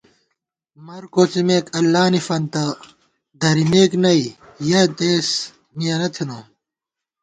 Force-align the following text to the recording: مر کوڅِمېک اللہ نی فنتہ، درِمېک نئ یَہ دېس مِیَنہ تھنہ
مر 0.85 1.03
کوڅِمېک 1.13 1.65
اللہ 1.77 2.03
نی 2.11 2.21
فنتہ، 2.27 2.65
درِمېک 3.41 3.91
نئ 4.03 4.21
یَہ 4.69 4.81
دېس 4.97 5.29
مِیَنہ 5.77 6.07
تھنہ 6.13 6.39